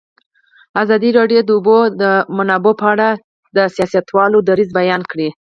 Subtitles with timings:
[0.81, 1.77] ازادي راډیو د د اوبو
[2.37, 3.09] منابع په اړه
[3.55, 5.29] د سیاستوالو دریځ بیان کړی.